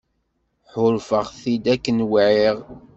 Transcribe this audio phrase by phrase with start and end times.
[0.71, 2.57] Ḥuṛfeɣ-t-id akken wɛiɣ.